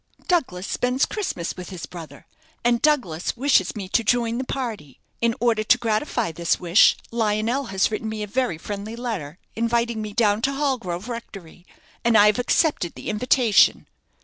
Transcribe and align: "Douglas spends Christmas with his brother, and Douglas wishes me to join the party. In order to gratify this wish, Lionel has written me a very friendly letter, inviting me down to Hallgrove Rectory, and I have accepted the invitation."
"Douglas 0.27 0.65
spends 0.65 1.05
Christmas 1.05 1.55
with 1.55 1.69
his 1.69 1.85
brother, 1.85 2.25
and 2.65 2.81
Douglas 2.81 3.37
wishes 3.37 3.75
me 3.75 3.87
to 3.89 4.03
join 4.03 4.39
the 4.39 4.43
party. 4.43 4.99
In 5.21 5.35
order 5.39 5.63
to 5.65 5.77
gratify 5.77 6.31
this 6.31 6.59
wish, 6.59 6.97
Lionel 7.11 7.65
has 7.65 7.91
written 7.91 8.09
me 8.09 8.23
a 8.23 8.25
very 8.27 8.57
friendly 8.57 8.95
letter, 8.95 9.37
inviting 9.55 10.01
me 10.01 10.11
down 10.13 10.41
to 10.41 10.53
Hallgrove 10.53 11.07
Rectory, 11.07 11.67
and 12.03 12.17
I 12.17 12.25
have 12.25 12.39
accepted 12.39 12.95
the 12.95 13.09
invitation." 13.09 13.85